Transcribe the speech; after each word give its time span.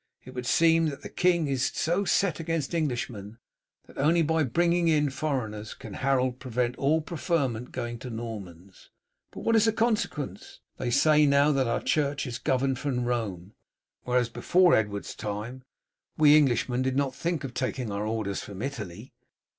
It 0.25 0.33
would 0.33 0.47
seem 0.47 0.87
that 0.87 1.03
the 1.03 1.09
king 1.11 1.45
was 1.45 1.63
so 1.63 2.05
set 2.05 2.39
against 2.39 2.73
Englishmen 2.73 3.37
that 3.85 3.99
only 3.99 4.23
by 4.23 4.41
bringing 4.41 4.87
in 4.87 5.11
foreigners 5.11 5.75
can 5.75 5.93
Harold 5.93 6.39
prevent 6.39 6.75
all 6.77 7.01
preferment 7.03 7.71
going 7.71 7.99
to 7.99 8.09
Normans. 8.09 8.89
But 9.29 9.41
what 9.41 9.55
is 9.55 9.65
the 9.65 9.71
consequence? 9.73 10.59
They 10.77 10.89
say 10.89 11.27
now 11.27 11.51
that 11.51 11.67
our 11.67 11.83
church 11.83 12.25
is 12.25 12.39
governed 12.39 12.79
from 12.79 13.05
Rome, 13.05 13.53
whereas 14.01 14.27
before 14.29 14.73
Edward's 14.73 15.13
time 15.13 15.65
we 16.17 16.35
Englishmen 16.35 16.81
did 16.81 16.95
not 16.97 17.13
think 17.13 17.43
of 17.43 17.53
taking 17.53 17.91
our 17.91 18.03
orders 18.07 18.41
from 18.41 18.63
Italy. 18.63 19.13